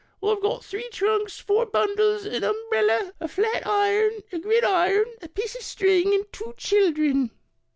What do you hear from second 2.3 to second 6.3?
umbrella, a flat iron, a gridiron, a piece of string, and